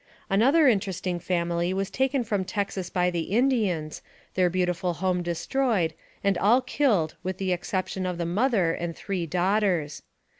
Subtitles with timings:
[0.31, 4.01] Another interesting family was taken from Texas by the Indians,
[4.33, 5.93] their beautiful home destroyed,
[6.23, 10.01] and all killed with the exception of the mother and three daughters.